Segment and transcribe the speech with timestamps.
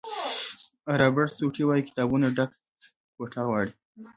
[0.99, 2.57] رابرټ سوټي وایي کتابونو ډکه
[3.15, 3.71] کوټه غواړي.